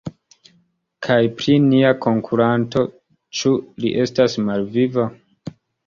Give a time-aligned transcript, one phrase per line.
[1.07, 2.85] Kaj pri nia konkuranto,
[3.41, 3.55] ĉu
[3.85, 5.11] li estas malviva?